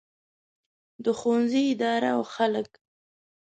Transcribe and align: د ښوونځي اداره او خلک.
د 1.03 1.05
ښوونځي 1.19 1.61
اداره 1.73 2.09
او 2.15 2.21
خلک. 2.33 2.69